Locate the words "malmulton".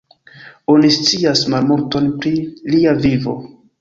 1.55-2.07